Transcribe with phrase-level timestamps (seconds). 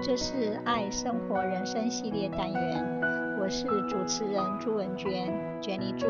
[0.00, 3.00] 这是爱生活人生系列单元，
[3.40, 5.28] 我是主持人朱文娟
[5.60, 6.06] ，Jenny 朱。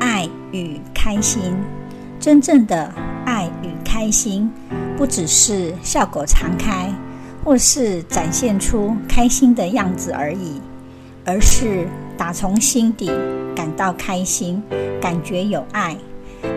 [0.00, 1.54] 爱与开心，
[2.18, 2.90] 真正的
[3.26, 4.50] 爱与开心，
[4.96, 6.90] 不只是笑口常开，
[7.44, 10.58] 或是展现出开心的样子而已，
[11.26, 13.10] 而是打从心底
[13.58, 14.62] 感到开心，
[15.00, 15.96] 感觉有爱，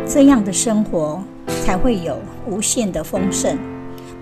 [0.07, 1.19] 这样的生活
[1.65, 3.57] 才会有无限的丰盛。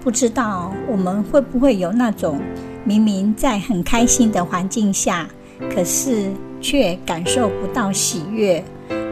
[0.01, 2.39] 不知道我们会不会有那种
[2.85, 5.27] 明明在很开心的环境下，
[5.75, 8.63] 可是却感受不到喜悦，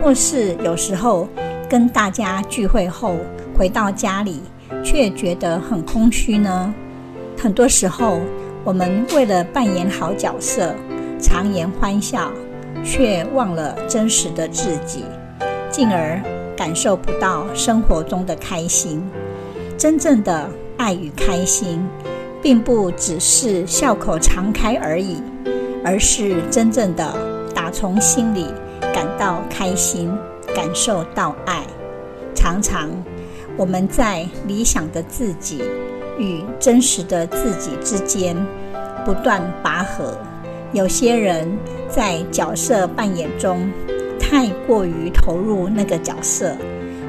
[0.01, 1.27] 或是有时候
[1.69, 3.17] 跟大家聚会后
[3.57, 4.39] 回到家里，
[4.81, 6.73] 却觉得很空虚呢？
[7.37, 8.21] 很多时候，
[8.63, 10.73] 我们为了扮演好角色，
[11.19, 12.31] 强颜欢笑，
[12.83, 15.05] 却忘了真实的自己，
[15.69, 16.21] 进而
[16.55, 19.03] 感受不到生活中的开心。
[19.77, 21.87] 真正的爱与开心，
[22.41, 25.21] 并不只是笑口常开而已，
[25.83, 27.13] 而是真正的
[27.53, 28.47] 打从心里
[28.93, 30.11] 感到开心，
[30.55, 31.61] 感受到爱。
[32.33, 32.89] 常常
[33.55, 35.63] 我们在理想的自己
[36.17, 38.35] 与真实的自己之间
[39.05, 40.17] 不断拔河，
[40.73, 41.47] 有些人
[41.89, 43.71] 在角色扮演中
[44.19, 46.55] 太过于投入那个角色，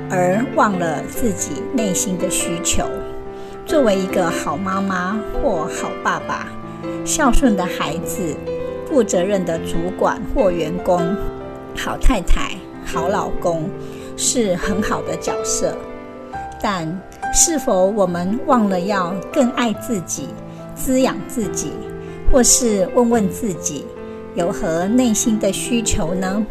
[0.08, 2.84] 而忘了自己内心的需求。
[3.66, 6.46] 作为一个好妈妈或好爸爸，
[7.04, 8.34] 孝顺的孩子，
[8.88, 11.16] 负责任的主管或员工，
[11.76, 12.52] 好太太、
[12.84, 13.68] 好老公，
[14.16, 15.76] 是很好的角色，
[16.62, 16.88] 但，
[17.34, 20.28] 是否我们忘了要更爱自己、
[20.74, 21.72] 滋养自己，
[22.31, 23.87] 或是问问自己
[24.34, 26.44] 有何内心的需求呢？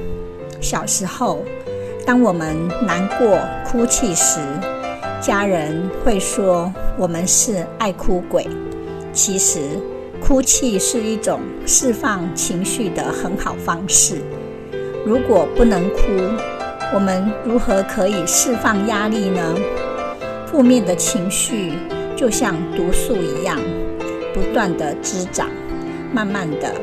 [0.60, 1.44] 小时候，
[2.04, 4.40] 当我们难过、哭泣时，
[5.22, 8.48] 家人会说我们是爱哭鬼。
[9.14, 9.60] 其实，
[10.20, 14.16] 哭泣是一种释放情绪的很好方式。
[15.06, 16.02] 如果不能哭，
[16.92, 19.56] 我们如何可以释放压力呢？
[20.48, 21.74] 负面的情绪
[22.16, 23.60] 就像毒素一样，
[24.34, 25.48] 不断地滋长，
[26.14, 26.74] 慢慢的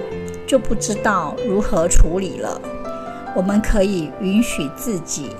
[0.47, 2.61] 就不知道如何处理了。
[3.35, 5.31] 我们可以允许自己，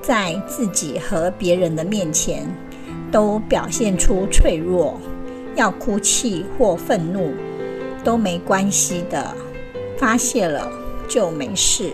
[0.00, 2.46] 在自己和别人的面前
[3.10, 5.00] 都表现出脆弱，
[5.56, 7.32] 要哭泣或愤怒
[8.04, 9.34] 都没关系的，
[9.98, 10.70] 发泄了
[11.08, 11.92] 就没事。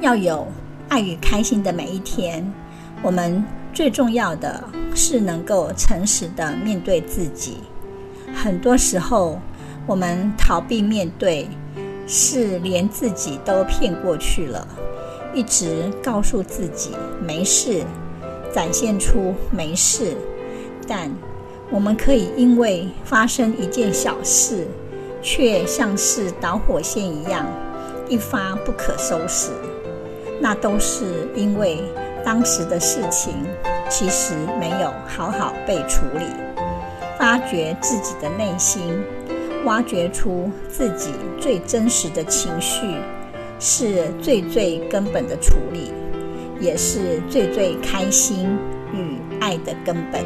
[0.00, 0.46] 要有
[0.88, 2.52] 爱与开心的每一天，
[3.02, 3.44] 我们。
[3.74, 4.62] 最重要的
[4.94, 7.56] 是能够诚实的面对自己。
[8.32, 9.40] 很多时候，
[9.86, 11.48] 我们逃避面对，
[12.06, 14.66] 是连自己都骗过去了。
[15.32, 16.90] 一直告诉自己
[17.20, 17.82] 没事，
[18.52, 20.16] 展现出没事，
[20.86, 21.10] 但
[21.70, 24.66] 我们可以因为发生一件小事，
[25.22, 27.46] 却像是导火线一样，
[28.08, 29.50] 一发不可收拾。
[30.40, 31.82] 那都是因为。
[32.26, 33.34] 当时的事情
[33.90, 36.24] 其实没有好好被处理，
[37.18, 38.80] 发掘自己的内心，
[39.64, 41.10] 挖掘出自己
[41.40, 42.80] 最真实的情绪，
[43.58, 45.92] 是最最根本的处理，
[46.60, 48.56] 也是最最开心
[48.92, 50.24] 与爱的根本。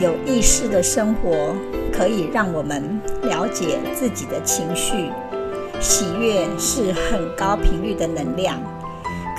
[0.00, 1.54] 有意识的生活
[1.92, 5.10] 可以让我们了解自己的情绪，
[5.80, 8.60] 喜悦是很高频率的能量。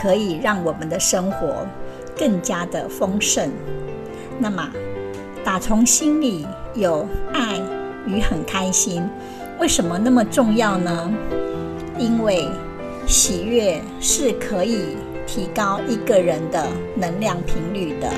[0.01, 1.63] 可以让我们的生活
[2.17, 3.51] 更加的丰盛。
[4.39, 4.67] 那么，
[5.43, 6.43] 打从心里
[6.73, 7.61] 有爱
[8.07, 9.07] 与很开心，
[9.59, 11.11] 为什么那么重要呢？
[11.97, 12.47] 因为
[13.05, 14.97] 喜悦是可以
[15.27, 16.65] 提高一个人的
[16.95, 18.09] 能量频率的，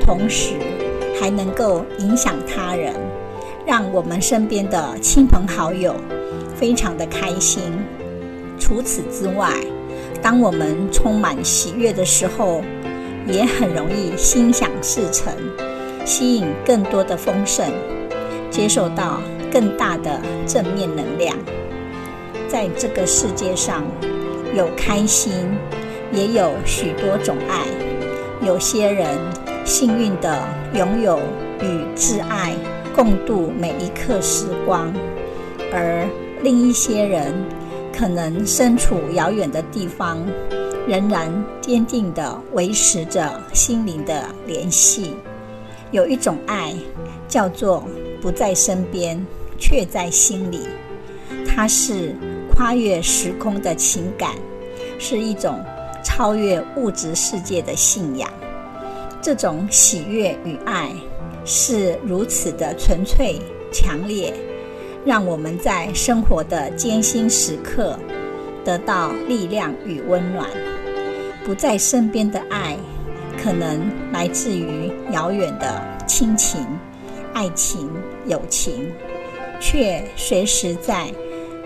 [0.00, 0.54] 同时
[1.20, 2.94] 还能够影响他人，
[3.66, 5.94] 让我们身边的亲朋好友
[6.56, 7.62] 非常的开心。
[8.58, 9.52] 除此之外，
[10.20, 12.62] 当我们充满喜悦的时候，
[13.26, 15.32] 也很容易心想事成，
[16.04, 17.70] 吸引更多的丰盛，
[18.52, 19.20] 接受到
[19.50, 21.36] 更大的正面能量。
[22.46, 23.82] 在这个世界上，
[24.54, 25.32] 有开心，
[26.12, 27.64] 也有许多种爱。
[28.46, 29.18] 有些人
[29.64, 30.38] 幸运地
[30.74, 31.18] 拥有
[31.60, 32.54] 与挚爱
[32.94, 34.92] 共度每一刻时光，
[35.72, 36.06] 而
[36.42, 37.32] 另一些人，
[37.96, 40.22] 可能身处遥远的地方，
[40.86, 45.14] 仍然坚定地维持着心灵的联系。
[45.90, 46.74] 有一种爱，
[47.28, 47.84] 叫做
[48.22, 49.20] 不在身边，
[49.58, 50.60] 却在心里。
[51.44, 52.14] 它是
[52.54, 54.30] 跨越时空的情感，
[54.98, 55.60] 是一种
[56.04, 58.30] 超越物质世界的信仰。
[59.20, 60.90] 这种喜悦与爱
[61.44, 63.40] 是如此的纯粹、
[63.72, 64.32] 强烈，
[65.04, 67.98] 让我们在生活的艰辛时刻
[68.64, 70.48] 得到力量与温暖。
[71.44, 72.76] 不在身边的爱，
[73.42, 76.64] 可能来自于遥远的亲情、
[77.32, 77.90] 爱情、
[78.26, 78.92] 友情，
[79.60, 81.12] 却随时在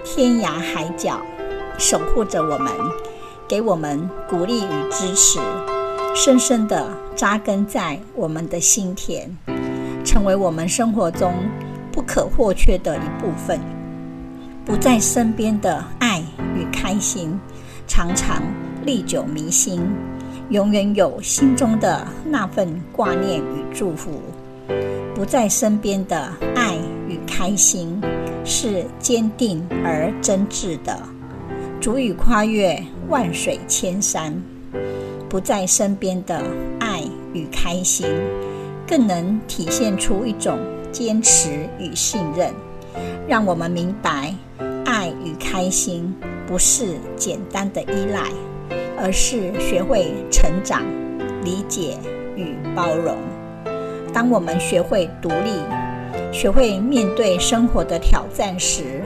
[0.04, 1.20] 天涯海角
[1.78, 2.72] 守护着我们，
[3.48, 5.38] 给我们鼓励与支持，
[6.14, 9.28] 深深地扎根在我们的心田，
[10.04, 11.34] 成为我们生活中
[11.92, 13.60] 不可或缺的一部分。
[14.64, 16.20] 不在身边的爱
[16.56, 17.38] 与开心，
[17.86, 18.42] 常常
[18.84, 19.80] 历久弥新，
[20.50, 24.20] 永远有心中的那份挂念与祝福。
[25.14, 26.76] 不在身边的爱
[27.08, 28.00] 与开心，
[28.44, 30.98] 是坚定而真挚的，
[31.80, 34.34] 足以跨越万水千山。
[35.28, 36.42] 不在身边的
[36.78, 37.02] 爱
[37.32, 38.06] 与开心，
[38.86, 40.58] 更能体现出一种
[40.92, 42.52] 坚持与信任，
[43.26, 44.34] 让我们明白，
[44.84, 46.14] 爱与开心
[46.46, 48.30] 不是简单的依赖。
[48.98, 50.82] 而是学会成长、
[51.44, 51.98] 理解
[52.34, 53.14] 与包容。
[54.16, 55.60] 当我们学会独立、
[56.32, 59.02] 学会面对生活的挑战时，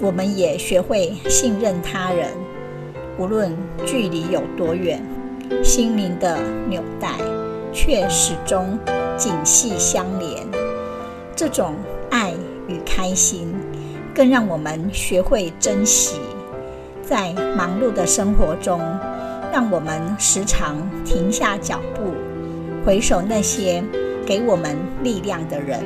[0.00, 2.28] 我们也学会信任他人。
[3.18, 5.04] 无论距离有多远，
[5.62, 7.10] 心灵的纽带
[7.74, 8.78] 却始终
[9.18, 10.46] 紧系相连。
[11.36, 11.74] 这种
[12.10, 12.32] 爱
[12.68, 13.54] 与开心，
[14.14, 16.18] 更让我们学会珍惜。
[17.02, 18.80] 在忙碌的生活中，
[19.52, 22.14] 让我们时常停下脚步，
[22.82, 23.84] 回首那些
[24.26, 25.80] 给我们力量的人。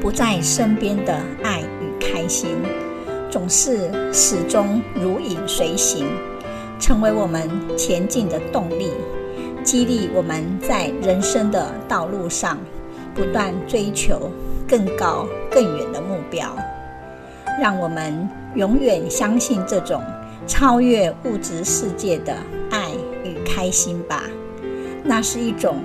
[0.00, 2.56] 不在身边的爱与开心，
[3.30, 6.06] 总是始终如影随形，
[6.80, 8.90] 成为我们前进的动力，
[9.62, 12.58] 激励我们在人生的道路上
[13.14, 14.30] 不断追求
[14.68, 16.56] 更高更远的目标。
[17.60, 20.02] 让我们永远相信这种
[20.48, 22.34] 超越物质世界的
[22.70, 22.90] 爱
[23.22, 24.24] 与开心吧。
[25.04, 25.76] 那是一种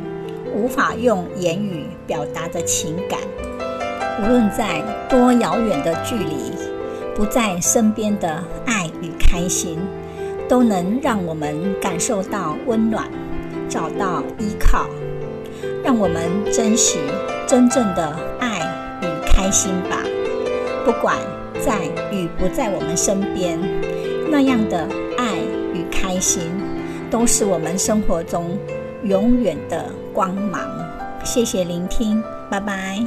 [0.57, 3.19] 无法用言语表达的情感。
[4.19, 6.51] 无论在多遥远的距离，
[7.15, 9.77] 不在身边的爱与开心，
[10.49, 13.07] 都能让我们感受到温暖，
[13.69, 14.87] 找到依靠。
[15.83, 16.97] 让我们珍惜
[17.45, 18.59] 真正的爱
[19.01, 20.03] 与开心吧。
[20.83, 21.15] 不管。
[21.59, 21.81] 在
[22.11, 23.59] 与不在我们身边，
[24.29, 24.87] 那样的
[25.17, 25.39] 爱
[25.73, 26.43] 与开心，
[27.09, 28.55] 都是我们生活中
[29.03, 29.85] 永远的
[30.17, 30.59] 光芒。
[31.23, 32.97] 谢谢聆听，拜拜。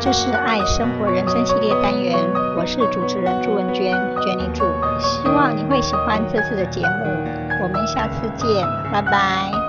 [0.00, 2.16] 这是爱生活人生系列单元，
[2.56, 4.64] 我是主持人朱文娟，Jenny 朱，
[4.98, 9.67] 希望你会喜欢这次的节目，我们下次见，拜拜。